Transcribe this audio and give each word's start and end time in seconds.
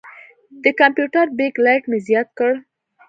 د 0.63 0.65
کمپیوټر 0.79 1.25
بیک 1.37 1.55
لایټ 1.65 1.83
مې 1.89 1.99
زیات 2.07 2.29
کړ. 2.37 2.51